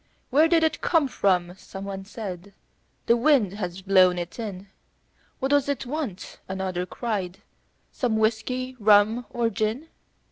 [0.31, 2.55] "Where did it come from?" someone said."
[3.05, 4.65] The wind has blown it in."
[5.37, 7.43] "What does it want?" another cried.
[7.91, 9.89] "Some whiskey, rum or gin?"